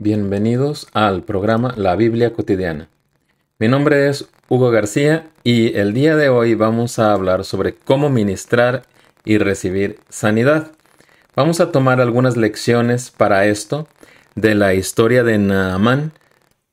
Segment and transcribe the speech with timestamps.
[0.00, 2.88] Bienvenidos al programa La Biblia Cotidiana.
[3.58, 8.08] Mi nombre es Hugo García y el día de hoy vamos a hablar sobre cómo
[8.08, 8.84] ministrar
[9.24, 10.70] y recibir sanidad.
[11.34, 13.88] Vamos a tomar algunas lecciones para esto
[14.36, 16.12] de la historia de Naamán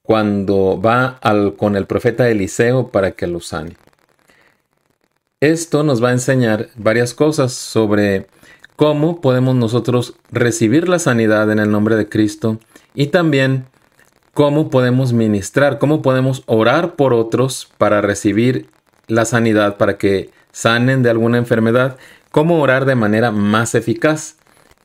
[0.04, 3.76] cuando va al, con el profeta Eliseo para que lo sane.
[5.40, 8.28] Esto nos va a enseñar varias cosas sobre
[8.76, 12.60] cómo podemos nosotros recibir la sanidad en el nombre de Cristo
[12.96, 13.66] y también
[14.34, 18.68] cómo podemos ministrar, cómo podemos orar por otros para recibir
[19.08, 21.98] la sanidad, para que sanen de alguna enfermedad,
[22.32, 24.38] cómo orar de manera más eficaz.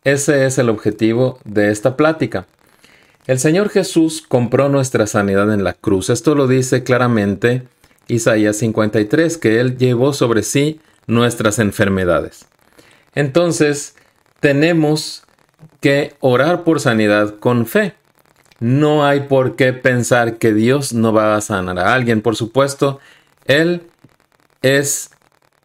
[0.04, 2.46] Ese es el objetivo de esta plática.
[3.26, 6.10] El Señor Jesús compró nuestra sanidad en la cruz.
[6.10, 7.62] Esto lo dice claramente
[8.08, 12.46] Isaías 53, que Él llevó sobre sí nuestras enfermedades.
[13.14, 13.94] Entonces,
[14.40, 15.24] tenemos
[15.80, 17.94] que orar por sanidad con fe.
[18.60, 22.20] No hay por qué pensar que Dios no va a sanar a alguien.
[22.20, 23.00] Por supuesto,
[23.46, 23.82] Él
[24.62, 25.10] es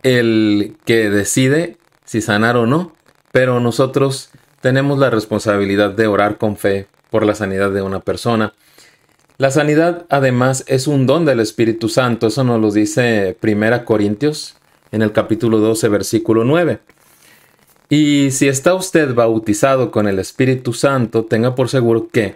[0.03, 2.93] el que decide si sanar o no,
[3.31, 4.29] pero nosotros
[4.61, 8.53] tenemos la responsabilidad de orar con fe por la sanidad de una persona.
[9.37, 14.55] La sanidad además es un don del Espíritu Santo, eso nos lo dice 1 Corintios
[14.91, 16.79] en el capítulo 12 versículo 9.
[17.89, 22.35] Y si está usted bautizado con el Espíritu Santo, tenga por seguro que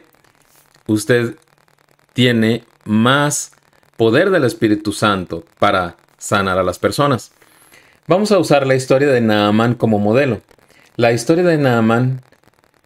[0.94, 1.36] usted
[2.14, 3.52] tiene más
[3.98, 7.32] poder del Espíritu Santo para sanar a las personas.
[8.08, 10.42] Vamos a usar la historia de Naamán como modelo.
[10.96, 12.22] La historia de Naamán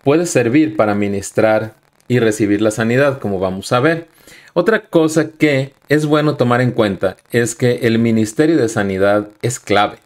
[0.03, 1.75] puede servir para ministrar
[2.07, 4.07] y recibir la sanidad, como vamos a ver.
[4.53, 9.59] Otra cosa que es bueno tomar en cuenta es que el ministerio de sanidad es
[9.59, 9.97] clave.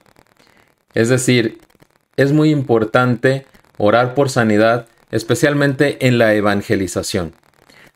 [0.93, 1.59] Es decir,
[2.15, 3.45] es muy importante
[3.77, 7.33] orar por sanidad, especialmente en la evangelización.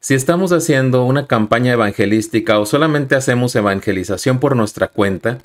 [0.04, 5.38] Si estamos haciendo una campaña evangelística o solamente hacemos evangelización por nuestra cuenta,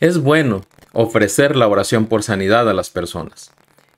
[0.00, 0.62] es bueno
[0.94, 3.52] ofrecer la oración por sanidad a las personas.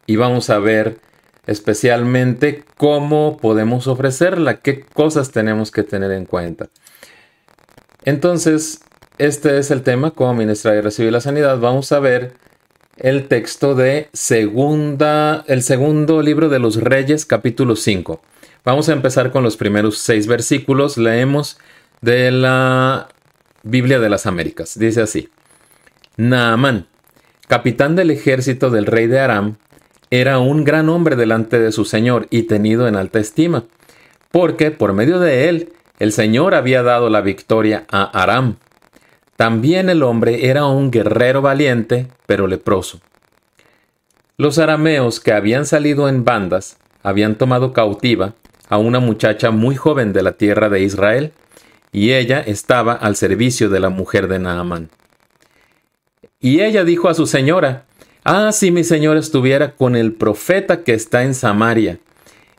[0.06, 0.98] Y vamos a ver
[1.46, 6.66] especialmente cómo podemos ofrecerla, qué cosas tenemos que tener en cuenta.
[8.04, 8.80] Entonces,
[9.18, 11.60] este es el tema, cómo ministrar y recibir la sanidad.
[11.60, 12.32] Vamos a ver
[12.96, 18.20] el texto de segunda, el segundo libro de los Reyes, capítulo 5.
[18.62, 20.98] Vamos a empezar con los primeros seis versículos.
[20.98, 21.58] Leemos
[22.02, 23.08] de la
[23.62, 24.78] Biblia de las Américas.
[24.78, 25.30] Dice así.
[26.18, 26.86] Naamán,
[27.48, 29.56] capitán del ejército del rey de Aram,
[30.10, 33.64] era un gran hombre delante de su señor y tenido en alta estima,
[34.30, 38.56] porque por medio de él el señor había dado la victoria a Aram.
[39.36, 43.00] También el hombre era un guerrero valiente, pero leproso.
[44.36, 48.34] Los arameos que habían salido en bandas habían tomado cautiva
[48.70, 51.32] a una muchacha muy joven de la tierra de Israel,
[51.92, 54.88] y ella estaba al servicio de la mujer de Naamán.
[56.40, 57.84] Y ella dijo a su señora,
[58.24, 61.98] Ah, si mi señor estuviera con el profeta que está en Samaria,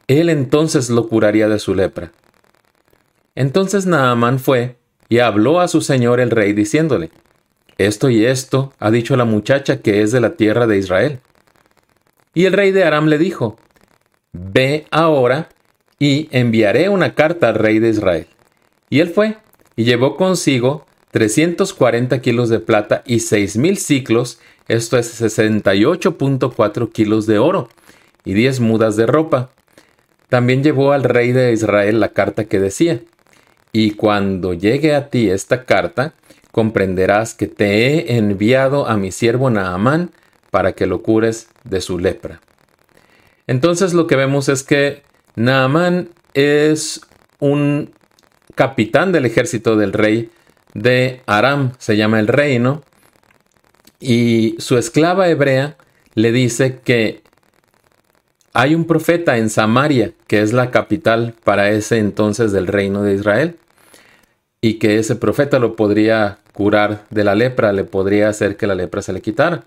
[0.07, 2.11] él entonces lo curaría de su lepra.
[3.35, 4.75] Entonces Naamán fue
[5.07, 7.11] y habló a su señor el rey diciéndole,
[7.77, 11.19] Esto y esto ha dicho la muchacha que es de la tierra de Israel.
[12.33, 13.57] Y el rey de Aram le dijo,
[14.33, 15.49] Ve ahora
[16.01, 18.25] y enviaré una carta al rey de Israel.
[18.89, 19.37] Y él fue,
[19.75, 27.37] y llevó consigo 340 kilos de plata y 6.000 ciclos, esto es 68.4 kilos de
[27.37, 27.69] oro,
[28.25, 29.51] y 10 mudas de ropa.
[30.27, 33.01] También llevó al rey de Israel la carta que decía,
[33.71, 36.15] y cuando llegue a ti esta carta,
[36.51, 40.09] comprenderás que te he enviado a mi siervo Naamán
[40.49, 42.41] para que lo cures de su lepra.
[43.45, 45.03] Entonces lo que vemos es que
[45.35, 47.01] Naamán es
[47.39, 47.93] un
[48.55, 50.29] capitán del ejército del rey
[50.73, 52.83] de Aram, se llama el reino,
[53.99, 55.77] y su esclava hebrea
[56.15, 57.21] le dice que
[58.53, 63.13] hay un profeta en Samaria, que es la capital para ese entonces del reino de
[63.13, 63.55] Israel,
[64.59, 68.75] y que ese profeta lo podría curar de la lepra, le podría hacer que la
[68.75, 69.63] lepra se le quitara.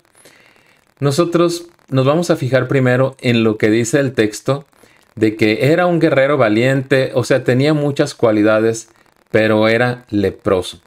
[1.00, 4.66] Nosotros nos vamos a fijar primero en lo que dice el texto
[5.14, 8.88] de que era un guerrero valiente, o sea, tenía muchas cualidades,
[9.30, 10.80] pero era leproso.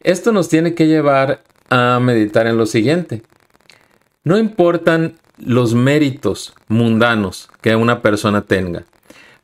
[0.00, 3.22] Esto nos tiene que llevar a meditar en lo siguiente.
[4.22, 8.84] No importan los méritos mundanos que una persona tenga.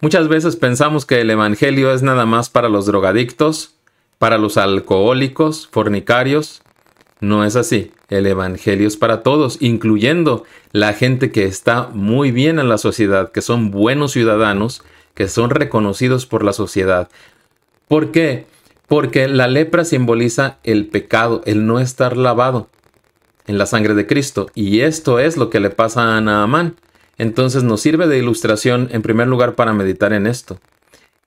[0.00, 3.74] Muchas veces pensamos que el Evangelio es nada más para los drogadictos,
[4.18, 6.62] para los alcohólicos, fornicarios.
[7.20, 7.92] No es así.
[8.08, 13.30] El Evangelio es para todos, incluyendo la gente que está muy bien en la sociedad,
[13.30, 14.82] que son buenos ciudadanos,
[15.14, 17.08] que son reconocidos por la sociedad.
[17.88, 18.46] ¿Por qué?
[18.88, 22.68] Porque la lepra simboliza el pecado, el no estar lavado
[23.46, 24.46] en la sangre de Cristo.
[24.54, 26.76] Y esto es lo que le pasa a Naamán.
[27.18, 30.58] Entonces nos sirve de ilustración en primer lugar para meditar en esto,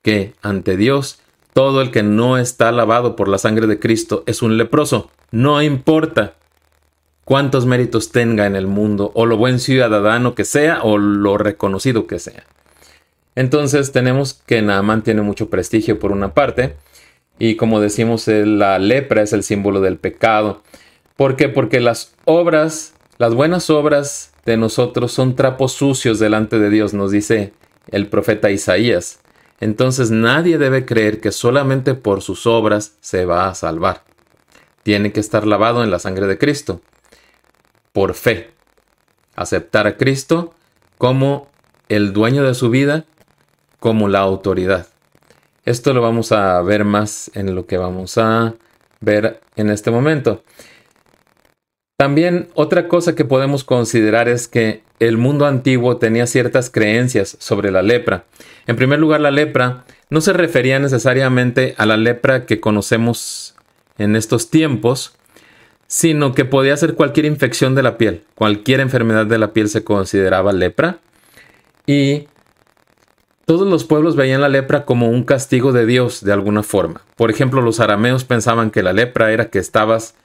[0.01, 1.19] que ante Dios
[1.53, 5.11] todo el que no está lavado por la sangre de Cristo es un leproso.
[5.33, 6.35] No importa
[7.25, 12.05] cuántos méritos tenga en el mundo, o lo buen ciudadano que sea, o lo reconocido
[12.05, 12.43] que sea.
[13.33, 16.75] Entonces tenemos que Naamán tiene mucho prestigio por una parte,
[17.39, 20.61] y como decimos, la lepra es el símbolo del pecado.
[21.15, 21.49] ¿Por qué?
[21.49, 27.09] Porque las obras, las buenas obras de nosotros son trapos sucios delante de Dios, nos
[27.09, 27.53] dice
[27.89, 29.19] el profeta Isaías.
[29.59, 34.12] Entonces nadie debe creer que solamente por sus obras se va a salvar.
[34.83, 36.81] Tiene que estar lavado en la sangre de Cristo
[37.91, 38.51] por fe.
[39.35, 40.53] Aceptar a Cristo
[40.97, 41.47] como
[41.89, 43.05] el dueño de su vida,
[43.79, 44.87] como la autoridad.
[45.65, 48.55] Esto lo vamos a ver más en lo que vamos a
[48.99, 50.43] ver en este momento.
[51.97, 57.71] También otra cosa que podemos considerar es que el mundo antiguo tenía ciertas creencias sobre
[57.71, 58.25] la lepra.
[58.67, 63.52] En primer lugar, la lepra no se refería necesariamente a la lepra que conocemos
[63.97, 65.15] en estos tiempos,
[65.87, 68.23] sino que podía ser cualquier infección de la piel.
[68.35, 70.99] Cualquier enfermedad de la piel se consideraba lepra.
[71.85, 72.27] Y
[73.45, 77.01] todos los pueblos veían la lepra como un castigo de Dios de alguna forma.
[77.15, 80.15] Por ejemplo, los arameos pensaban que la lepra era que estabas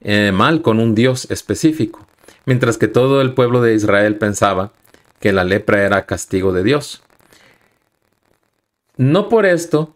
[0.00, 2.06] eh, mal con un Dios específico,
[2.46, 4.72] mientras que todo el pueblo de Israel pensaba
[5.20, 7.02] que la lepra era castigo de Dios.
[8.96, 9.94] No por esto,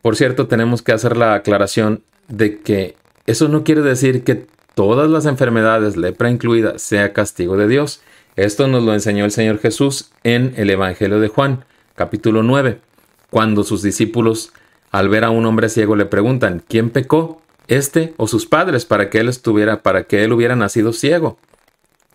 [0.00, 2.96] por cierto, tenemos que hacer la aclaración de que
[3.26, 8.00] eso no quiere decir que todas las enfermedades, lepra incluida, sea castigo de Dios.
[8.36, 12.80] Esto nos lo enseñó el Señor Jesús en el Evangelio de Juan, capítulo 9,
[13.28, 14.52] cuando sus discípulos,
[14.90, 17.42] al ver a un hombre ciego, le preguntan, ¿quién pecó?
[17.68, 21.38] ¿Este o sus padres para que él estuviera, para que él hubiera nacido ciego?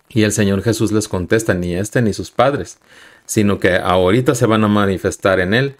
[0.09, 2.79] Y el Señor Jesús les contesta, ni este ni sus padres,
[3.25, 5.75] sino que ahorita se van a manifestar en él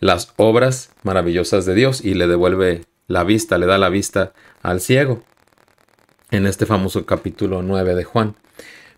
[0.00, 4.80] las obras maravillosas de Dios y le devuelve la vista, le da la vista al
[4.80, 5.22] ciego
[6.30, 8.36] en este famoso capítulo 9 de Juan.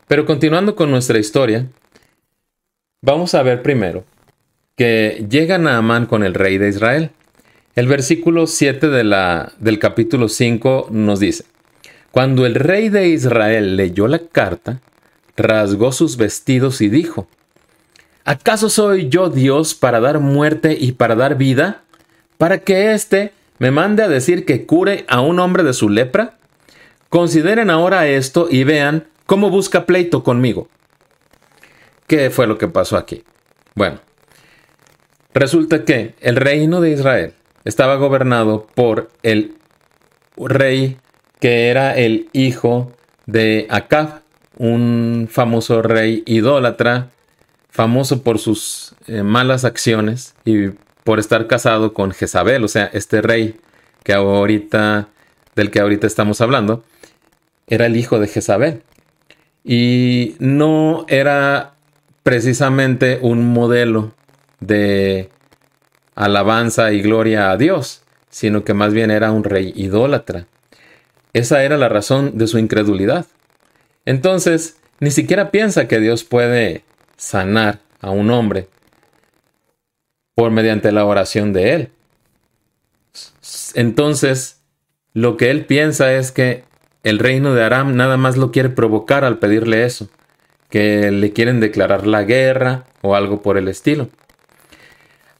[0.06, 1.66] Pero continuando con nuestra historia,
[3.00, 4.04] vamos a ver primero
[4.76, 7.10] que llega Naamán con el rey de Israel.
[7.74, 11.44] El versículo 7 de la, del capítulo 5 nos dice,
[12.10, 14.82] Cuando el rey de Israel leyó la carta,
[15.38, 17.28] rasgó sus vestidos y dijo,
[18.26, 21.80] ¿acaso soy yo Dios para dar muerte y para dar vida?
[22.36, 23.32] Para que éste
[23.62, 26.34] me mande a decir que cure a un hombre de su lepra?
[27.08, 30.66] Consideren ahora esto y vean cómo busca pleito conmigo.
[32.08, 33.22] ¿Qué fue lo que pasó aquí?
[33.76, 34.00] Bueno,
[35.32, 39.54] resulta que el reino de Israel estaba gobernado por el
[40.36, 40.96] rey
[41.38, 42.90] que era el hijo
[43.26, 44.22] de Acab,
[44.58, 47.10] un famoso rey idólatra,
[47.70, 50.70] famoso por sus eh, malas acciones y
[51.04, 53.56] por estar casado con Jezabel, o sea, este rey
[54.04, 55.08] que ahorita,
[55.54, 56.84] del que ahorita estamos hablando,
[57.66, 58.82] era el hijo de Jezabel.
[59.64, 61.74] Y no era
[62.22, 64.12] precisamente un modelo
[64.60, 65.28] de
[66.14, 70.46] alabanza y gloria a Dios, sino que más bien era un rey idólatra.
[71.32, 73.26] Esa era la razón de su incredulidad.
[74.04, 76.84] Entonces, ni siquiera piensa que Dios puede
[77.16, 78.68] sanar a un hombre
[80.34, 81.88] por mediante la oración de él.
[83.74, 84.60] Entonces,
[85.14, 86.64] lo que él piensa es que
[87.02, 90.08] el reino de Aram nada más lo quiere provocar al pedirle eso,
[90.70, 94.08] que le quieren declarar la guerra o algo por el estilo.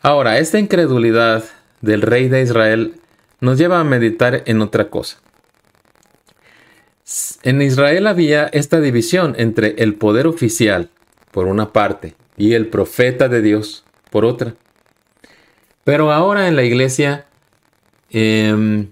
[0.01, 1.45] Ahora, esta incredulidad
[1.81, 2.95] del rey de Israel
[3.41, 5.19] nos lleva a meditar en otra cosa.
[7.43, 10.91] En Israel había esta división entre el poder oficial,
[11.31, 14.55] por una parte, y el profeta de Dios, por otra.
[15.85, 17.27] Pero ahora en la iglesia
[18.11, 18.91] em,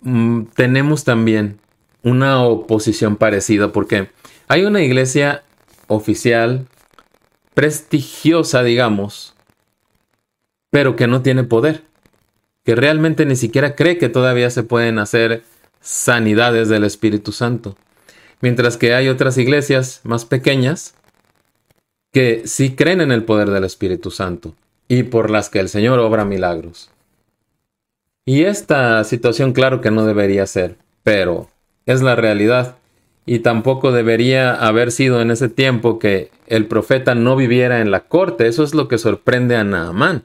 [0.00, 1.58] mm, tenemos también
[2.02, 4.10] una oposición parecida porque
[4.46, 5.42] hay una iglesia
[5.88, 6.66] oficial
[7.54, 9.34] prestigiosa, digamos,
[10.70, 11.82] pero que no tiene poder,
[12.64, 15.42] que realmente ni siquiera cree que todavía se pueden hacer
[15.80, 17.76] sanidades del Espíritu Santo.
[18.40, 20.94] Mientras que hay otras iglesias más pequeñas
[22.12, 24.54] que sí creen en el poder del Espíritu Santo
[24.88, 26.90] y por las que el Señor obra milagros.
[28.24, 31.48] Y esta situación claro que no debería ser, pero
[31.86, 32.76] es la realidad.
[33.26, 38.00] y tampoco debería haber sido en ese tiempo que el profeta no viviera en la
[38.00, 38.46] corte.
[38.46, 40.22] Eso es lo que sorprende a Naamán.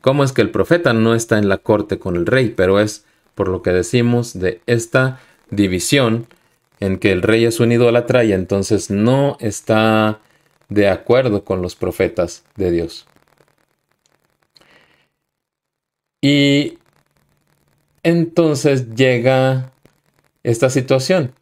[0.00, 2.50] ¿Cómo es que el profeta no está en la corte con el rey?
[2.56, 5.18] Pero es por lo que decimos de esta
[5.50, 6.28] división
[6.78, 10.20] en que el rey es un idólatra y entonces no está
[10.68, 13.06] de acuerdo con los profetas de Dios.
[16.24, 16.78] Y
[18.02, 19.72] entonces llega
[20.42, 21.34] esta situación.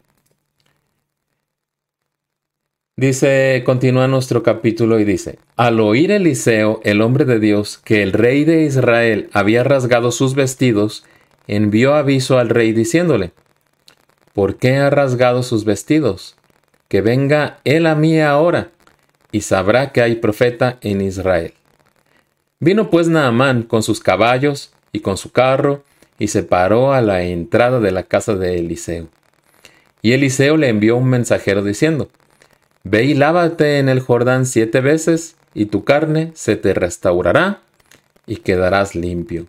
[2.96, 8.12] Dice, continúa nuestro capítulo y dice, al oír Eliseo, el hombre de Dios, que el
[8.12, 11.04] rey de Israel había rasgado sus vestidos,
[11.46, 13.30] envió aviso al rey diciéndole,
[14.32, 16.34] ¿por qué ha rasgado sus vestidos?
[16.88, 18.72] Que venga él a mí ahora,
[19.30, 21.54] y sabrá que hay profeta en Israel.
[22.62, 25.82] Vino pues Naamán con sus caballos y con su carro,
[26.20, 29.08] y se paró a la entrada de la casa de Eliseo.
[30.00, 32.08] Y Eliseo le envió un mensajero diciendo,
[32.84, 37.62] Ve y lávate en el Jordán siete veces, y tu carne se te restaurará,
[38.28, 39.46] y quedarás limpio.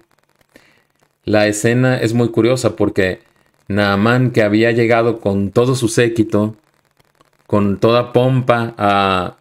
[1.24, 3.20] La escena es muy curiosa porque
[3.67, 6.55] Naamán, que había llegado con todo su séquito,
[7.46, 9.38] con toda pompa a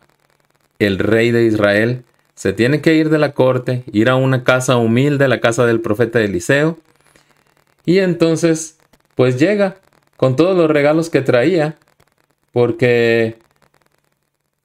[0.78, 4.76] el rey de Israel, se tiene que ir de la corte, ir a una casa
[4.76, 6.78] humilde, la casa del profeta Eliseo,
[7.84, 8.78] y entonces,
[9.14, 9.76] pues llega
[10.16, 11.76] con todos los regalos que traía,
[12.52, 13.38] porque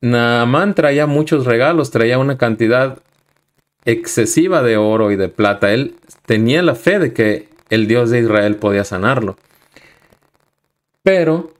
[0.01, 2.99] Naamán traía muchos regalos, traía una cantidad
[3.85, 5.73] excesiva de oro y de plata.
[5.73, 5.95] Él
[6.25, 9.37] tenía la fe de que el Dios de Israel podía sanarlo.
[11.01, 11.53] Pero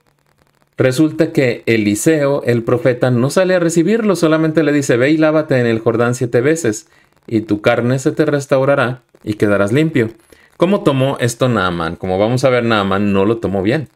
[0.77, 5.59] resulta que Eliseo, el profeta, no sale a recibirlo, solamente le dice, ve y lávate
[5.59, 6.87] en el Jordán siete veces,
[7.25, 10.11] y tu carne se te restaurará y quedarás limpio.
[10.55, 11.95] ¿Cómo tomó esto Naaman?
[11.95, 13.89] Como vamos a ver, Naaman no lo tomó bien.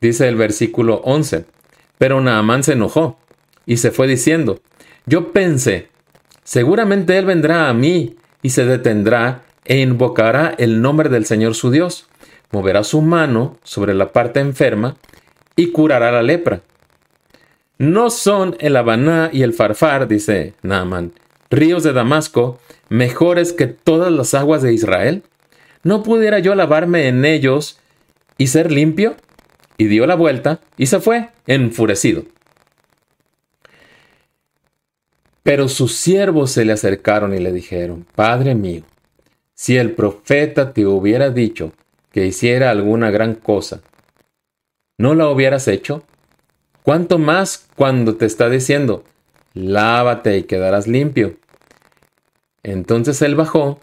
[0.00, 1.46] Dice el versículo 11.
[1.98, 3.18] Pero Naamán se enojó
[3.64, 4.60] y se fue diciendo,
[5.06, 5.88] yo pensé,
[6.44, 11.70] seguramente él vendrá a mí y se detendrá e invocará el nombre del Señor su
[11.70, 12.08] Dios,
[12.52, 14.96] moverá su mano sobre la parte enferma
[15.56, 16.60] y curará la lepra.
[17.78, 21.12] ¿No son el Habaná y el Farfar, dice Naaman,
[21.50, 25.24] ríos de Damasco, mejores que todas las aguas de Israel?
[25.82, 27.80] ¿No pudiera yo lavarme en ellos
[28.38, 29.16] y ser limpio?
[29.78, 32.24] y dio la vuelta y se fue, enfurecido.
[35.42, 38.82] Pero sus siervos se le acercaron y le dijeron, Padre mío,
[39.54, 41.72] si el profeta te hubiera dicho
[42.10, 43.80] que hiciera alguna gran cosa,
[44.98, 46.02] ¿no la hubieras hecho?
[46.82, 49.04] ¿Cuánto más cuando te está diciendo,
[49.54, 51.36] lávate y quedarás limpio?
[52.62, 53.80] Entonces él bajó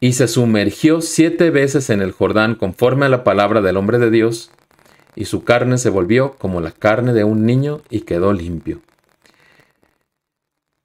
[0.00, 4.10] y se sumergió siete veces en el Jordán conforme a la palabra del hombre de
[4.10, 4.50] Dios,
[5.14, 8.80] y su carne se volvió como la carne de un niño y quedó limpio.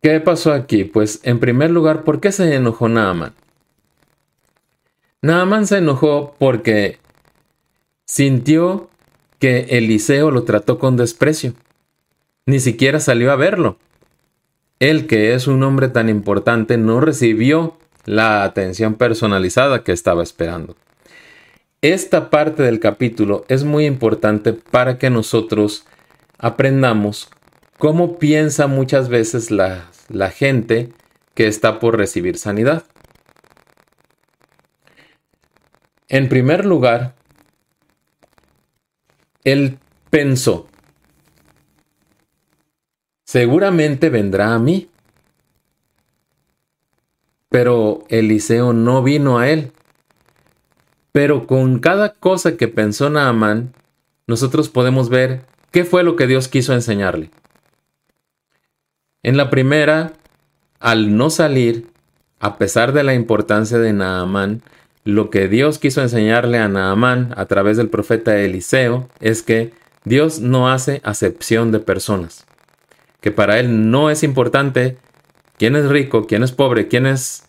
[0.02, 0.86] ¿Qué pasó aquí?
[0.86, 3.34] Pues en primer lugar, ¿por qué se enojó Naaman?
[5.22, 6.98] Naaman se enojó porque
[8.06, 8.90] sintió
[9.42, 11.56] que Eliseo lo trató con desprecio.
[12.46, 13.80] Ni siquiera salió a verlo.
[14.80, 20.76] Él, que es un hombre tan importante, no recibió la atención personalizada que estaba esperando.
[21.82, 25.88] Esta parte del capítulo es muy importante para que nosotros
[26.38, 27.30] aprendamos
[27.80, 30.90] cómo piensa muchas veces la, la gente
[31.34, 32.84] que está por recibir sanidad.
[36.10, 37.16] En primer lugar,
[39.44, 39.80] él
[40.10, 40.68] pensó,
[43.24, 44.90] seguramente vendrá a mí.
[47.50, 49.72] Pero Eliseo no vino a él.
[51.12, 53.74] Pero con cada cosa que pensó Naamán,
[54.28, 57.30] nosotros podemos ver qué fue lo que Dios quiso enseñarle.
[59.24, 60.14] En la primera,
[60.80, 61.88] al no salir,
[62.40, 64.62] a pesar de la importancia de Naamán,
[65.04, 70.40] lo que Dios quiso enseñarle a Naamán a través del profeta Eliseo es que Dios
[70.40, 72.46] no hace acepción de personas.
[73.20, 74.98] Que para él no es importante
[75.58, 77.44] quién es rico, quién es pobre, quién es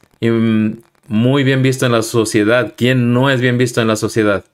[1.09, 2.75] muy bien visto en la sociedad.
[2.77, 4.45] ¿Quién no es bien visto en la sociedad?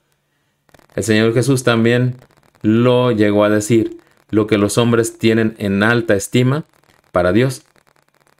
[0.96, 2.16] El Señor Jesús también
[2.62, 3.98] lo llegó a decir.
[4.30, 6.64] Lo que los hombres tienen en alta estima,
[7.12, 7.62] para Dios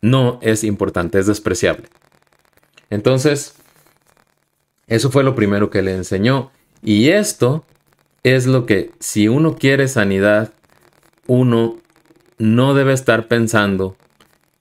[0.03, 1.89] no es importante, es despreciable.
[2.91, 3.55] Entonces,
[4.89, 6.51] eso fue lo primero que le enseñó.
[6.83, 7.65] Y esto
[8.23, 10.53] es lo que, si uno quiere sanidad,
[11.27, 11.79] uno
[12.39, 13.97] no debe estar pensando,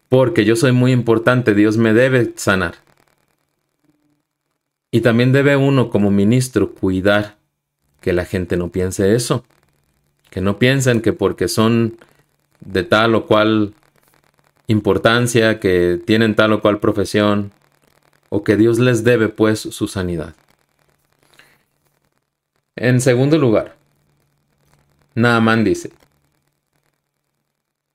[0.09, 2.75] porque yo soy muy importante, Dios me debe sanar.
[4.91, 7.37] Y también debe uno como ministro cuidar
[8.01, 9.43] que la gente no piense eso.
[10.29, 11.97] Que no piensen que porque son
[12.61, 13.73] de tal o cual
[14.67, 17.51] importancia, que tienen tal o cual profesión,
[18.29, 20.35] o que Dios les debe pues su sanidad.
[22.75, 23.75] En segundo lugar,
[25.15, 25.91] Naamán dice,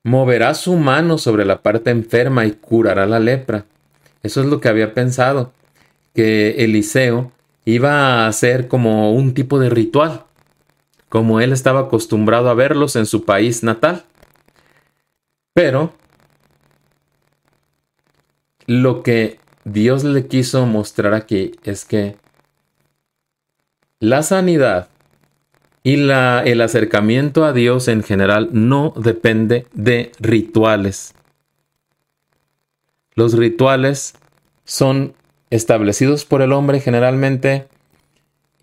[0.03, 3.65] moverá su mano sobre la parte enferma y curará la lepra.
[4.21, 5.53] Eso es lo que había pensado,
[6.13, 7.31] que Eliseo
[7.65, 10.25] iba a hacer como un tipo de ritual,
[11.09, 14.03] como él estaba acostumbrado a verlos en su país natal.
[15.53, 15.93] Pero
[18.65, 22.17] lo que Dios le quiso mostrar aquí es que
[23.99, 24.89] la sanidad
[25.83, 31.13] y la, el acercamiento a Dios en general no depende de rituales.
[33.15, 34.15] Los rituales
[34.65, 35.13] son
[35.49, 37.67] establecidos por el hombre generalmente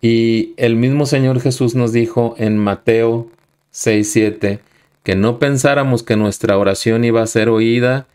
[0.01, 3.29] y el mismo Señor Jesús nos dijo en Mateo
[3.71, 4.59] 6:7
[5.03, 8.07] que no pensáramos que nuestra oración iba a ser oída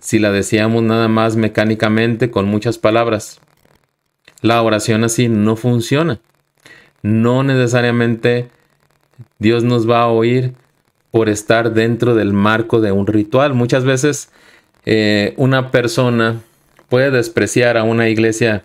[0.00, 3.40] si la decíamos nada más mecánicamente con muchas palabras.
[4.42, 6.20] La oración así no funciona
[7.02, 8.50] no necesariamente
[9.38, 10.54] Dios nos va a oír
[11.10, 13.54] por estar dentro del marco de un ritual.
[13.54, 14.30] Muchas veces
[14.84, 16.40] eh, una persona
[16.88, 18.64] puede despreciar a una iglesia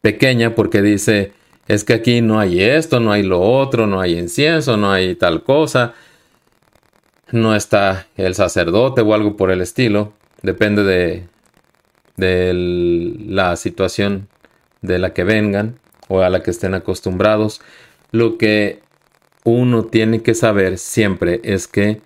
[0.00, 1.32] pequeña porque dice,
[1.68, 5.14] es que aquí no hay esto, no hay lo otro, no hay incienso, no hay
[5.14, 5.94] tal cosa,
[7.32, 10.12] no está el sacerdote o algo por el estilo.
[10.42, 11.28] Depende de,
[12.16, 14.28] de la situación
[14.82, 17.60] de la que vengan o a la que estén acostumbrados.
[18.10, 18.80] Lo que
[19.44, 22.00] uno tiene que saber siempre es que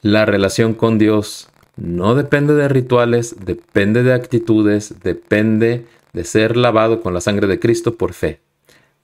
[0.00, 7.00] la relación con Dios no depende de rituales, depende de actitudes, depende de ser lavado
[7.00, 8.40] con la sangre de Cristo por fe,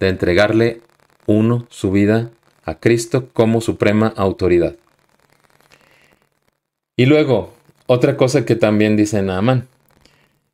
[0.00, 0.80] de entregarle
[1.26, 2.30] uno su vida
[2.64, 4.76] a Cristo como suprema autoridad.
[6.96, 7.52] Y luego,
[7.86, 9.68] otra cosa que también dice Naaman,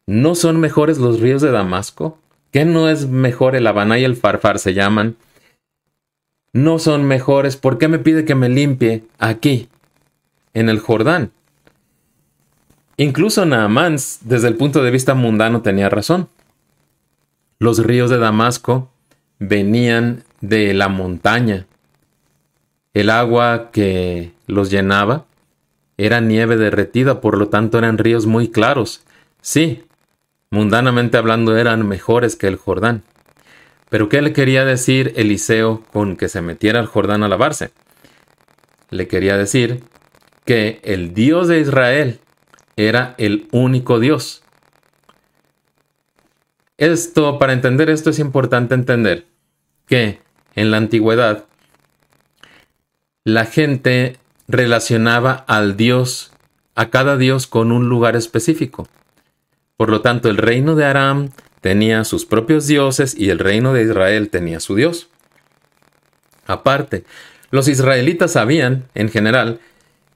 [0.07, 2.19] ¿no son mejores los ríos de Damasco
[2.50, 5.16] ¿Qué no es mejor el Habaná y el Farfar se llaman?
[6.53, 7.57] No son mejores.
[7.57, 9.68] ¿Por qué me pide que me limpie aquí,
[10.53, 11.31] en el Jordán?
[12.96, 16.29] Incluso Naamán, desde el punto de vista mundano, tenía razón.
[17.61, 18.90] Los ríos de Damasco
[19.38, 21.66] venían de la montaña.
[22.92, 25.26] El agua que los llenaba
[25.96, 29.05] era nieve derretida, por lo tanto eran ríos muy claros.
[29.42, 29.85] Sí,
[30.50, 33.03] mundanamente hablando, eran mejores que el Jordán.
[33.90, 37.70] Pero ¿qué le quería decir Eliseo con que se metiera al Jordán a lavarse?
[38.90, 39.83] Le quería decir
[40.44, 42.20] que el Dios de Israel
[42.76, 44.42] era el único Dios.
[46.79, 49.26] Esto, para entender esto es importante entender
[49.87, 50.20] que
[50.55, 51.44] en la antigüedad
[53.35, 54.16] la gente
[54.49, 56.33] relacionaba al Dios,
[56.75, 58.88] a cada Dios con un lugar específico.
[59.77, 63.83] Por lo tanto, el reino de Aram tenía sus propios dioses y el reino de
[63.83, 65.09] Israel tenía su Dios.
[66.47, 67.05] Aparte,
[67.51, 69.61] los israelitas sabían, en general,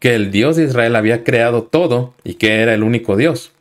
[0.00, 3.52] que el Dios de Israel había creado todo y que era el único Dios.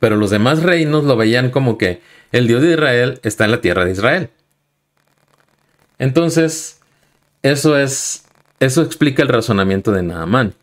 [0.00, 2.02] Pero los demás reinos lo veían como que
[2.32, 4.30] el Dios de Israel está en la tierra de Israel.
[5.98, 6.80] Entonces,
[7.42, 8.24] eso es
[8.64, 10.54] eso explica el razonamiento de Naamán.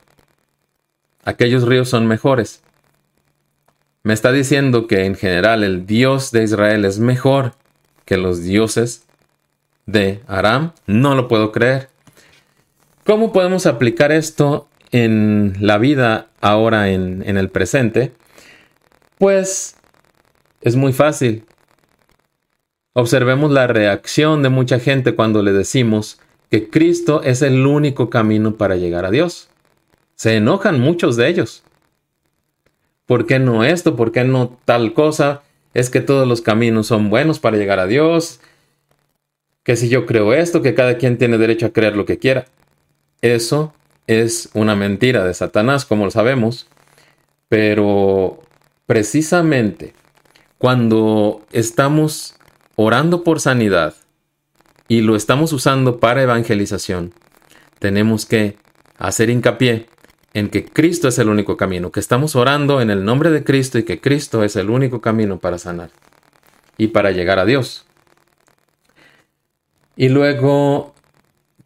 [1.24, 2.62] Aquellos ríos son mejores,
[4.02, 7.54] me está diciendo que en general el Dios de Israel es mejor
[8.06, 9.06] que los dioses
[9.86, 10.72] de Aram.
[10.88, 11.90] No lo puedo creer.
[13.06, 18.14] ¿Cómo podemos aplicar esto en la vida ahora en, en el presente?
[19.18, 19.76] Pues
[20.62, 21.44] es muy fácil.
[22.94, 28.56] Observemos la reacción de mucha gente cuando le decimos que Cristo es el único camino
[28.56, 29.50] para llegar a Dios.
[30.16, 31.64] Se enojan muchos de ellos.
[33.06, 33.96] ¿Por qué no esto?
[33.96, 35.44] ¿Por qué no tal cosa?
[35.74, 38.40] Es que todos los caminos son buenos para llegar a Dios.
[39.64, 42.46] Que si yo creo esto, que cada quien tiene derecho a creer lo que quiera.
[43.22, 43.74] Eso
[44.08, 46.68] es una mentira de Satanás, como lo sabemos.
[47.48, 48.42] Pero
[48.86, 49.94] precisamente
[50.58, 52.36] cuando estamos
[52.76, 53.96] orando por sanidad
[54.90, 57.14] y lo estamos usando para evangelización,
[57.80, 58.58] tenemos que
[58.98, 59.86] hacer hincapié
[60.34, 63.78] en que Cristo es el único camino, que estamos orando en el nombre de Cristo
[63.80, 65.92] y que Cristo es el único camino para sanar
[66.78, 67.86] y para llegar a Dios.
[69.96, 70.94] Y luego,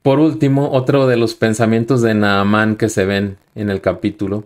[0.02, 4.46] por último, otro de los pensamientos de Naamán que se ven en el capítulo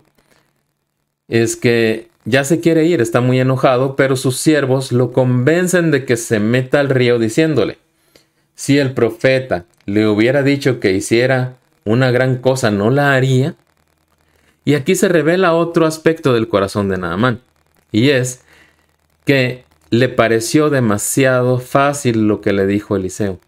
[1.26, 6.04] es que ya se quiere ir, está muy enojado, pero sus siervos lo convencen de
[6.04, 7.78] que se meta al río diciéndole,
[8.58, 13.54] Si el profeta le hubiera dicho que hiciera una gran cosa, no la haría.
[14.64, 17.40] Y aquí se revela otro aspecto del corazón de Naamán,
[17.92, 18.42] y es
[19.24, 23.38] que le pareció demasiado fácil lo que le dijo Eliseo.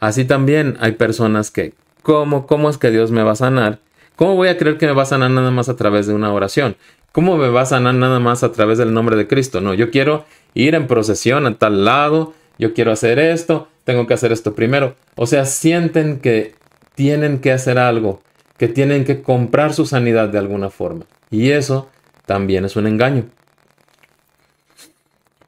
[0.00, 3.78] Así también hay personas que, ¿cómo, cómo es que Dios me va a sanar?
[4.16, 6.32] ¿Cómo voy a creer que me va a sanar nada más a través de una
[6.32, 6.76] oración?
[7.12, 9.60] ¿Cómo me va a sanar nada más a través del nombre de Cristo?
[9.60, 14.12] No, yo quiero ir en procesión a tal lado, yo quiero hacer esto, tengo que
[14.12, 14.96] hacer esto primero.
[15.16, 16.54] O sea, sienten que
[16.94, 18.20] tienen que hacer algo,
[18.58, 21.06] que tienen que comprar su sanidad de alguna forma.
[21.30, 21.88] Y eso
[22.26, 23.30] también es un engaño.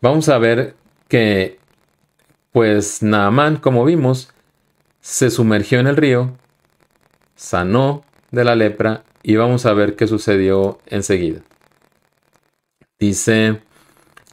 [0.00, 0.74] Vamos a ver
[1.07, 1.59] que,
[2.50, 4.33] pues Naamán, como vimos,
[5.03, 6.33] se sumergió en el río,
[7.37, 11.42] sanó de la lepra y vamos a ver qué sucedió enseguida.
[12.98, 13.61] Dice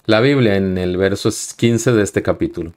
[0.05, 2.71] la Biblia en el verso 15 de este capítulo.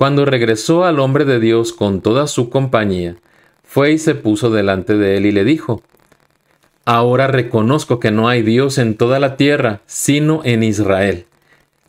[0.00, 3.16] Cuando regresó al hombre de Dios con toda su compañía,
[3.62, 5.82] fue y se puso delante de él y le dijo,
[6.86, 11.26] Ahora reconozco que no hay Dios en toda la tierra, sino en Israel.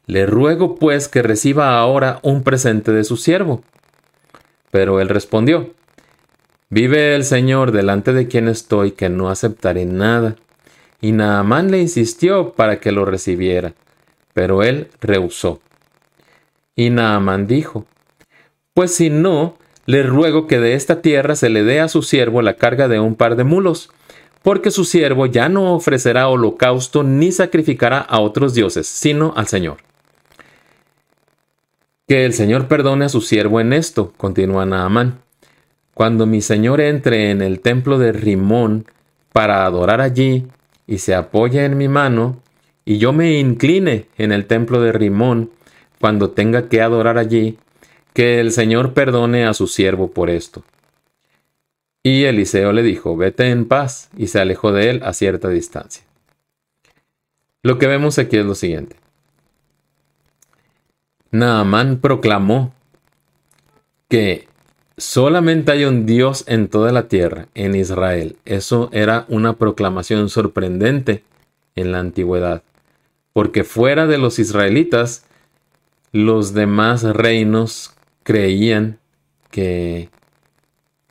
[0.07, 3.63] Le ruego pues que reciba ahora un presente de su siervo.
[4.71, 5.73] Pero él respondió,
[6.69, 10.35] Vive el Señor delante de quien estoy, que no aceptaré nada.
[10.99, 13.73] Y Naamán le insistió para que lo recibiera
[14.33, 15.61] pero él rehusó.
[16.75, 17.85] Y Naamán dijo,
[18.73, 22.41] Pues si no, le ruego que de esta tierra se le dé a su siervo
[22.41, 23.89] la carga de un par de mulos,
[24.43, 29.77] porque su siervo ya no ofrecerá holocausto ni sacrificará a otros dioses, sino al Señor.
[32.07, 35.19] Que el Señor perdone a su siervo en esto, continúa Naamán.
[35.93, 38.85] Cuando mi Señor entre en el templo de Rimón
[39.33, 40.47] para adorar allí
[40.87, 42.41] y se apoye en mi mano,
[42.85, 45.51] y yo me incline en el templo de Rimón
[45.99, 47.57] cuando tenga que adorar allí,
[48.13, 50.63] que el Señor perdone a su siervo por esto.
[52.03, 56.03] Y Eliseo le dijo, vete en paz, y se alejó de él a cierta distancia.
[57.63, 58.95] Lo que vemos aquí es lo siguiente.
[61.29, 62.73] Naamán proclamó
[64.09, 64.47] que
[64.97, 68.37] solamente hay un Dios en toda la tierra, en Israel.
[68.45, 71.23] Eso era una proclamación sorprendente
[71.75, 72.63] en la antigüedad
[73.33, 75.25] porque fuera de los israelitas,
[76.11, 78.99] los demás reinos creían
[79.49, 80.09] que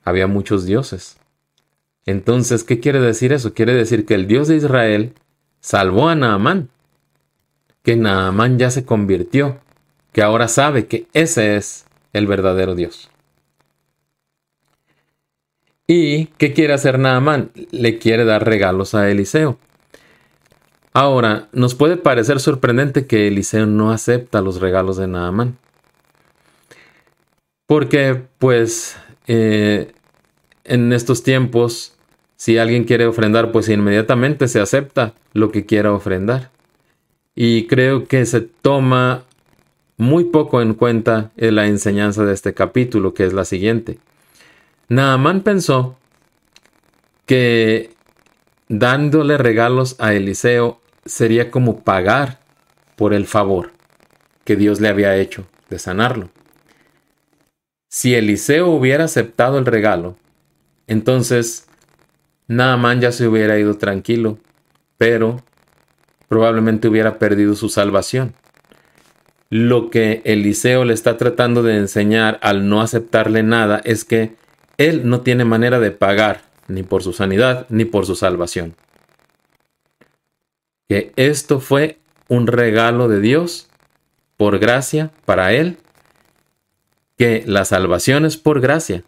[0.05, 1.19] había muchos dioses.
[2.07, 3.55] Entonces, ¿qué quiere decir eso?
[3.55, 5.15] Quiere decir que el Dios de Israel
[5.61, 6.71] salvó a Naamán,
[7.83, 9.61] que Naamán ya se convirtió,
[10.13, 13.11] que ahora sabe que ese es el verdadero Dios.
[15.87, 17.51] ¿Y qué quiere hacer Naamán?
[17.73, 19.59] Le quiere dar regalos a Eliseo.
[20.93, 25.59] Ahora, nos puede parecer sorprendente que Eliseo no acepta los regalos de Naamán.
[27.71, 28.97] Porque, pues,
[29.29, 29.93] eh,
[30.65, 31.95] en estos tiempos,
[32.35, 36.51] si alguien quiere ofrendar, pues inmediatamente se acepta lo que quiera ofrendar.
[37.37, 39.23] Y creo que se toma
[39.97, 43.99] muy poco en cuenta en la enseñanza de este capítulo, que es la siguiente.
[44.89, 45.97] Naamán pensó
[47.25, 47.93] que
[48.69, 52.41] dándole regalos a Eliseo sería como pagar
[52.97, 53.71] por el favor
[54.43, 56.31] que Dios le había hecho de sanarlo.
[57.93, 60.17] Si Eliseo hubiera aceptado el regalo,
[60.87, 61.67] entonces
[62.47, 64.39] Naaman ya se hubiera ido tranquilo,
[64.97, 65.43] pero
[66.29, 68.35] probablemente hubiera perdido su salvación.
[69.49, 74.37] Lo que Eliseo le está tratando de enseñar al no aceptarle nada es que
[74.79, 78.77] él no tiene manera de pagar ni por su sanidad ni por su salvación.
[80.89, 81.99] Que esto fue
[82.29, 83.69] un regalo de Dios
[84.37, 85.79] por gracia para él,
[87.21, 89.05] que la salvación es por gracia,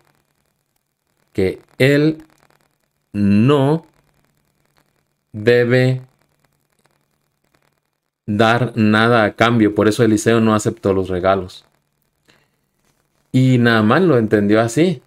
[1.33, 2.23] que él
[3.15, 3.87] no
[5.33, 6.03] debe
[8.27, 11.65] dar nada a cambio, por eso Eliseo no aceptó los regalos.
[13.33, 15.01] Y Naamán lo entendió así.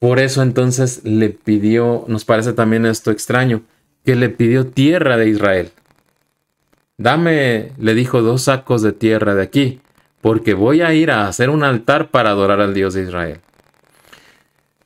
[0.00, 3.62] Por eso entonces le pidió, nos parece también esto extraño,
[4.04, 5.70] que le pidió tierra de Israel.
[6.98, 9.80] Dame, le dijo, dos sacos de tierra de aquí,
[10.20, 13.40] porque voy a ir a hacer un altar para adorar al Dios de Israel.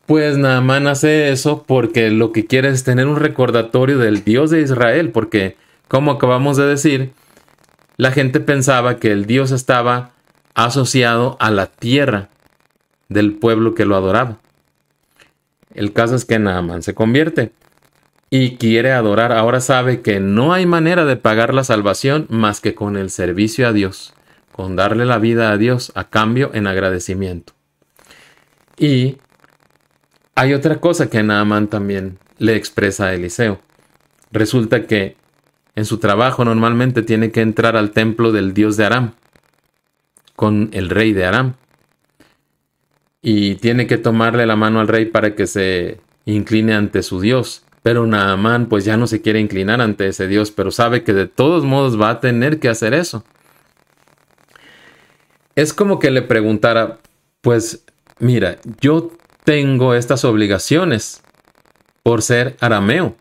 [0.06, 4.60] Pues Naamán hace eso porque lo que quiere es tener un recordatorio del Dios de
[4.60, 5.56] Israel, porque,
[5.88, 7.12] como acabamos de decir,
[7.96, 10.10] la gente pensaba que el Dios estaba
[10.54, 12.28] asociado a la tierra
[13.08, 14.38] del pueblo que lo adoraba.
[15.74, 17.52] El caso es que Naaman se convierte
[18.30, 19.32] y quiere adorar.
[19.32, 23.66] Ahora sabe que no hay manera de pagar la salvación más que con el servicio
[23.66, 24.13] a Dios.
[24.54, 27.54] Con darle la vida a Dios a cambio en agradecimiento.
[28.78, 29.16] Y
[30.36, 33.58] hay otra cosa que Naaman también le expresa a Eliseo.
[34.30, 35.16] Resulta que
[35.74, 39.14] en su trabajo normalmente tiene que entrar al templo del dios de Aram,
[40.36, 41.54] con el rey de Aram.
[43.22, 47.64] Y tiene que tomarle la mano al rey para que se incline ante su dios.
[47.82, 51.26] Pero Naamán pues ya no se quiere inclinar ante ese dios, pero sabe que de
[51.26, 53.24] todos modos va a tener que hacer eso.
[55.54, 56.98] Es como que le preguntara,
[57.40, 57.84] pues
[58.18, 59.10] mira, yo
[59.44, 61.22] tengo estas obligaciones
[62.02, 63.16] por ser arameo.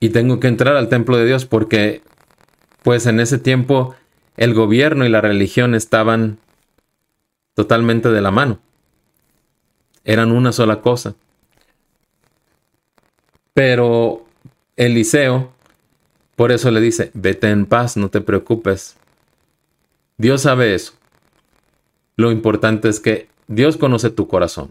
[0.00, 2.02] Y tengo que entrar al templo de Dios porque,
[2.82, 3.94] pues en ese tiempo,
[4.36, 6.38] el gobierno y la religión estaban
[7.54, 8.58] totalmente de la mano.
[10.04, 11.14] Eran una sola cosa.
[13.54, 14.26] Pero
[14.76, 15.52] Eliseo,
[16.36, 18.96] por eso le dice, vete en paz, no te preocupes.
[20.16, 20.92] Dios sabe eso.
[22.16, 24.70] Lo importante es que Dios conoce tu corazón.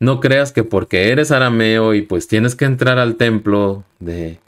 [0.00, 4.40] No creas que porque eres arameo y pues tienes que entrar al templo de,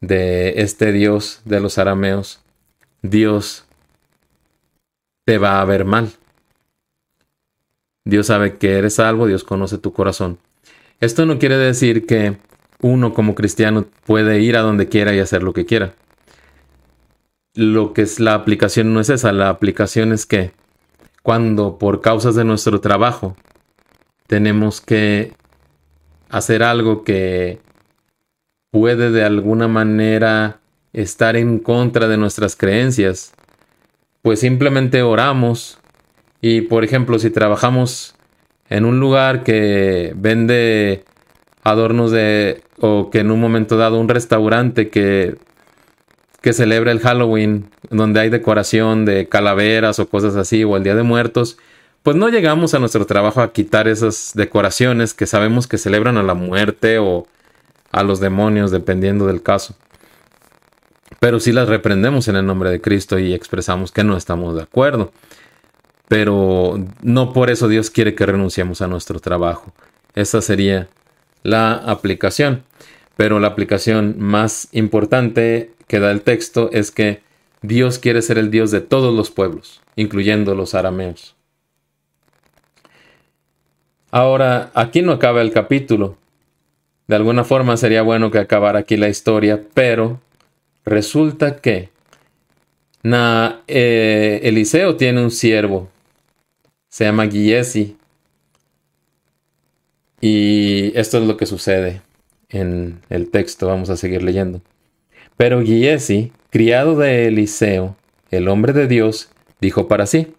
[0.00, 2.40] de este Dios de los arameos,
[3.02, 3.66] Dios
[5.24, 6.10] te va a ver mal.
[8.04, 10.38] Dios sabe que eres salvo, Dios conoce tu corazón.
[11.00, 12.38] Esto no quiere decir que
[12.80, 15.94] uno como cristiano puede ir a donde quiera y hacer lo que quiera.
[17.54, 20.52] Lo que es la aplicación no es esa, la aplicación es que
[21.22, 23.36] cuando por causas de nuestro trabajo
[24.26, 25.32] tenemos que
[26.28, 27.60] hacer algo que
[28.70, 30.60] puede de alguna manera
[30.92, 33.32] estar en contra de nuestras creencias,
[34.22, 35.78] pues simplemente oramos.
[36.40, 38.14] Y por ejemplo si trabajamos
[38.68, 41.04] en un lugar que vende
[41.62, 45.36] adornos de o que en un momento dado un restaurante que
[46.40, 50.94] que celebra el Halloween donde hay decoración de calaveras o cosas así o el Día
[50.94, 51.58] de Muertos,
[52.02, 56.22] pues no llegamos a nuestro trabajo a quitar esas decoraciones que sabemos que celebran a
[56.22, 57.26] la muerte o
[57.90, 59.74] a los demonios dependiendo del caso.
[61.20, 64.62] Pero sí las reprendemos en el nombre de Cristo y expresamos que no estamos de
[64.62, 65.12] acuerdo.
[66.06, 69.72] Pero no por eso Dios quiere que renunciemos a nuestro trabajo.
[70.14, 70.88] Esa sería
[71.42, 72.62] la aplicación.
[73.18, 77.20] Pero la aplicación más importante que da el texto es que
[77.62, 81.34] Dios quiere ser el Dios de todos los pueblos, incluyendo los arameos.
[84.12, 86.16] Ahora, aquí no acaba el capítulo.
[87.08, 90.20] De alguna forma sería bueno que acabara aquí la historia, pero
[90.84, 91.88] resulta que
[93.02, 95.88] eh, Eliseo tiene un siervo
[96.88, 97.96] se llama Giesi.
[100.20, 102.07] Y esto es lo que sucede
[102.48, 104.60] en el texto, vamos a seguir leyendo.
[105.36, 107.96] Pero Giesi, criado de Eliseo,
[108.30, 109.30] el hombre de Dios,
[109.60, 110.34] dijo para sí,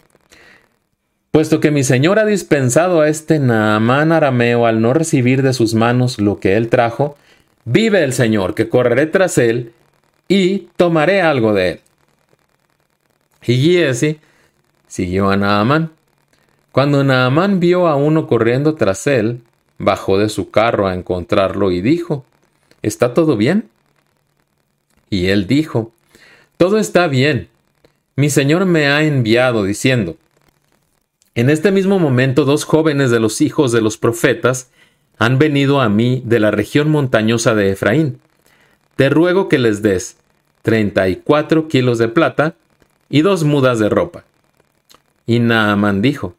[1.31, 5.75] Puesto que mi señor ha dispensado a este Naamán arameo al no recibir de sus
[5.75, 7.17] manos lo que él trajo,
[7.65, 9.73] vive el Señor, que correré tras él
[10.27, 11.79] y tomaré algo de él.
[13.45, 14.19] Y Giesi
[14.87, 15.91] siguió a Naamán
[16.71, 19.41] cuando Naamán vio a uno corriendo tras él,
[19.79, 22.25] bajó de su carro a encontrarlo y dijo,
[22.81, 23.69] ¿Está todo bien?
[25.09, 25.91] Y él dijo,
[26.57, 27.49] Todo está bien.
[28.15, 30.17] Mi señor me ha enviado diciendo,
[31.33, 34.69] En este mismo momento dos jóvenes de los hijos de los profetas
[35.17, 38.19] han venido a mí de la región montañosa de Efraín.
[38.95, 40.17] Te ruego que les des
[40.61, 42.55] treinta y cuatro kilos de plata
[43.09, 44.25] y dos mudas de ropa.
[45.25, 46.35] Y Naamán dijo,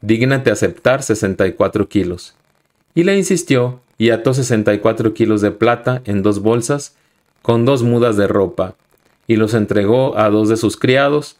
[0.00, 2.37] dígnate aceptar 64 kilos.
[2.98, 6.96] Y le insistió y ató 64 kilos de plata en dos bolsas
[7.42, 8.74] con dos mudas de ropa,
[9.28, 11.36] y los entregó a dos de sus criados,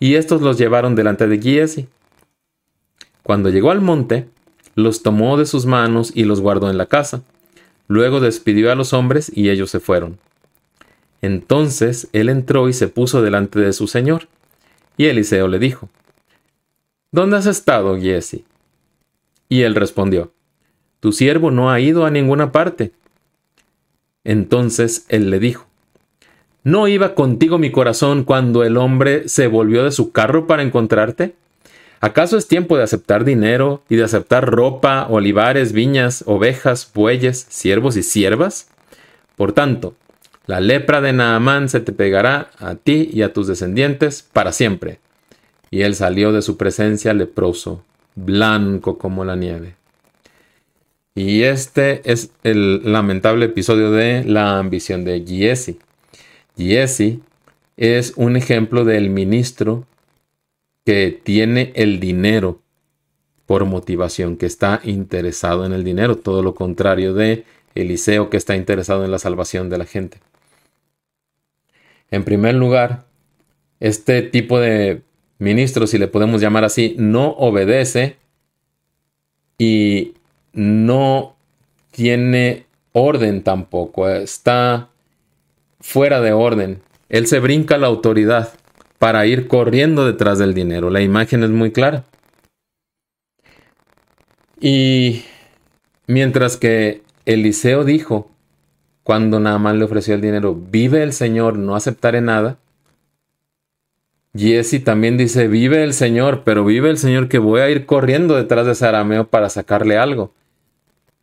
[0.00, 1.86] y estos los llevaron delante de Giesi.
[3.22, 4.28] Cuando llegó al monte,
[4.74, 7.22] los tomó de sus manos y los guardó en la casa.
[7.86, 10.18] Luego despidió a los hombres y ellos se fueron.
[11.22, 14.26] Entonces él entró y se puso delante de su señor.
[14.96, 15.88] Y Eliseo le dijo,
[17.12, 18.44] ¿Dónde has estado, Giesi?
[19.48, 20.32] Y él respondió,
[21.00, 22.92] Tu siervo no ha ido a ninguna parte.
[24.24, 25.66] Entonces él le dijo,
[26.64, 31.34] ¿No iba contigo mi corazón cuando el hombre se volvió de su carro para encontrarte?
[32.00, 37.96] ¿Acaso es tiempo de aceptar dinero y de aceptar ropa, olivares, viñas, ovejas, bueyes, siervos
[37.96, 38.68] y siervas?
[39.36, 39.94] Por tanto,
[40.46, 45.00] la lepra de Naamán se te pegará a ti y a tus descendientes para siempre
[45.70, 47.84] y él salió de su presencia leproso,
[48.14, 49.74] blanco como la nieve.
[51.18, 55.80] Y este es el lamentable episodio de la ambición de Giesi.
[56.56, 57.20] Giesi
[57.76, 59.84] es un ejemplo del ministro
[60.86, 62.60] que tiene el dinero
[63.46, 68.54] por motivación, que está interesado en el dinero, todo lo contrario de Eliseo que está
[68.54, 70.18] interesado en la salvación de la gente.
[72.12, 73.06] En primer lugar,
[73.80, 75.02] este tipo de
[75.40, 78.18] ministro, si le podemos llamar así, no obedece
[79.58, 80.14] y
[80.52, 81.36] no
[81.90, 84.88] tiene orden tampoco, está
[85.80, 86.80] fuera de orden.
[87.08, 88.52] Él se brinca la autoridad
[88.98, 90.90] para ir corriendo detrás del dinero.
[90.90, 92.04] La imagen es muy clara.
[94.60, 95.22] Y
[96.06, 98.30] mientras que Eliseo dijo,
[99.04, 102.58] cuando Naamán le ofreció el dinero, vive el Señor, no aceptaré nada.
[104.36, 108.36] Jesse también dice, vive el Señor, pero vive el Señor que voy a ir corriendo
[108.36, 110.32] detrás de ese para sacarle algo.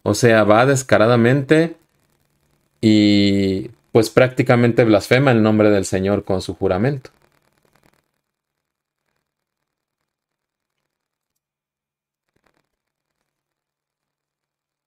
[0.07, 1.77] O sea, va descaradamente
[2.79, 7.09] y pues prácticamente blasfema el nombre del Señor con su juramento.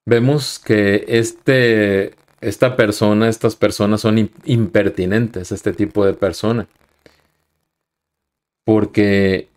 [0.06, 6.68] Vemos que este, esta persona, estas personas son impertinentes, este tipo de persona.
[8.64, 9.48] Porque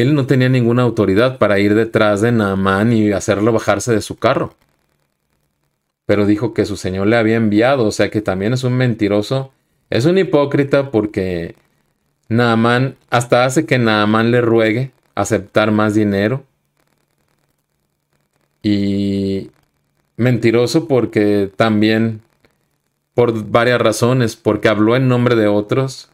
[0.00, 4.16] él no tenía ninguna autoridad para ir detrás de Naamán y hacerlo bajarse de su
[4.16, 4.54] carro.
[6.06, 9.52] Pero dijo que su señor le había enviado, o sea que también es un mentiroso,
[9.90, 11.54] es un hipócrita porque
[12.28, 16.44] Naamán hasta hace que Naamán le ruegue aceptar más dinero
[18.62, 19.50] y
[20.16, 22.20] mentiroso porque también,
[23.14, 26.10] por varias razones, porque habló en nombre de otros.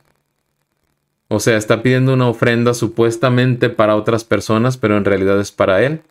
[1.28, 5.82] O sea, está pidiendo una ofrenda supuestamente para otras personas, pero en realidad es para
[5.82, 6.02] él.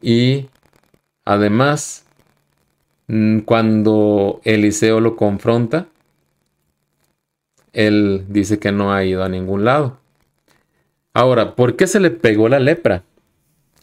[0.00, 0.48] Y
[1.24, 2.04] además,
[3.08, 5.86] mm, cuando Eliseo lo confronta,
[7.72, 9.98] él dice que no ha ido a ningún lado.
[11.12, 13.02] Ahora, ¿por qué se le pegó la lepra?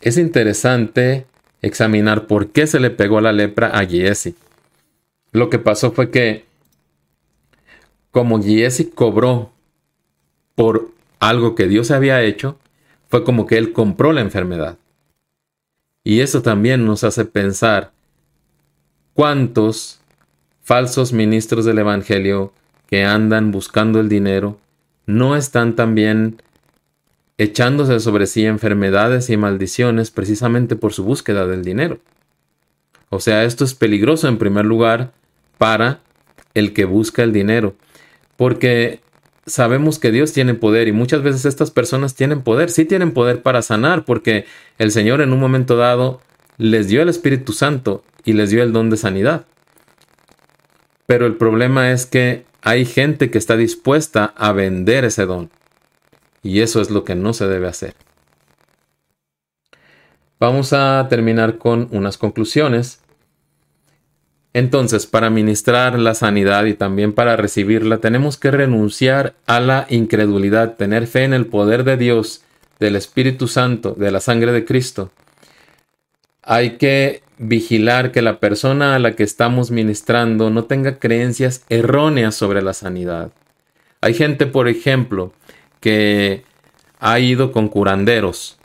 [0.02, 1.26] Es interesante
[1.62, 4.36] examinar por qué se le pegó la lepra a Giesi.
[5.32, 6.46] Lo que pasó fue que
[8.12, 9.52] como Giesi cobró
[10.62, 12.60] por algo que Dios había hecho,
[13.10, 14.78] fue como que él compró la enfermedad.
[16.04, 17.94] Y eso también nos hace pensar
[19.16, 20.02] cuántos
[20.62, 22.54] falsos ministros del Evangelio
[22.86, 24.60] que andan buscando el dinero
[25.08, 26.44] no están también
[27.40, 31.98] echándose sobre sí enfermedades y maldiciones precisamente por su búsqueda del dinero.
[33.10, 35.12] O sea, esto es peligroso en primer lugar
[35.58, 36.02] para
[36.54, 37.74] el que busca el dinero,
[38.38, 39.02] porque
[39.52, 43.42] sabemos que Dios tiene poder y muchas veces estas personas tienen poder, sí tienen poder
[43.42, 44.46] para sanar, porque
[44.78, 46.22] el Señor en un momento dado
[46.58, 49.46] les dio el Espíritu Santo y les dio el don de sanidad.
[51.06, 55.50] Pero el problema es que hay gente que está dispuesta a vender ese don.
[56.44, 57.96] Y eso es lo que no se debe hacer.
[60.40, 63.01] Vamos a terminar con unas conclusiones.
[64.54, 70.76] Entonces, para ministrar la sanidad y también para recibirla, tenemos que renunciar a la incredulidad,
[70.76, 72.44] tener fe en el poder de Dios,
[72.80, 75.12] del Espíritu Santo, de la sangre de Cristo.
[76.42, 82.36] Hay que vigilar que la persona a la que estamos ministrando no tenga creencias erróneas
[82.36, 83.32] sobre la sanidad.
[84.02, 85.34] Hay gente, por ejemplo,
[85.80, 86.44] que
[87.00, 88.58] ha ido con curanderos.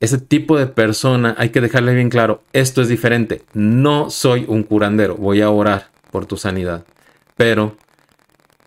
[0.00, 3.42] Ese tipo de persona hay que dejarle bien claro, esto es diferente.
[3.52, 6.84] No soy un curandero, voy a orar por tu sanidad.
[7.36, 7.76] Pero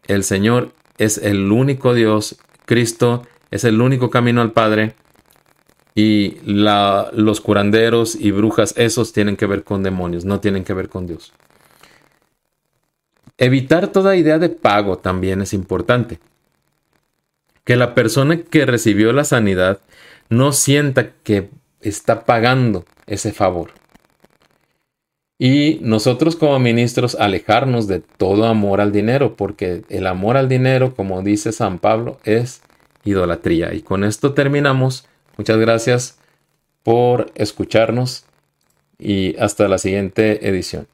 [0.07, 4.95] el Señor es el único Dios, Cristo es el único camino al Padre
[5.95, 10.89] y los curanderos y brujas, esos tienen que ver con demonios, no tienen que ver
[10.89, 11.33] con Dios.
[13.37, 16.19] Evitar toda idea de pago también es importante
[17.63, 19.79] que la persona que recibió la sanidad
[20.37, 21.49] no sienta que
[21.81, 23.71] está pagando ese favor.
[25.39, 30.95] Y nosotros como ministros alejarnos de todo amor al dinero, porque el amor al dinero,
[30.95, 32.61] como dice San Pablo, es
[33.03, 33.73] idolatría.
[33.73, 35.05] Y con esto terminamos.
[35.37, 36.19] Muchas gracias
[36.83, 38.25] por escucharnos
[38.99, 40.87] y hasta la siguiente edición.